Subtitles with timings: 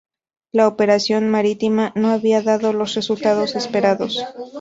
[0.51, 4.19] La operación marítima no había dado los resultados esperados.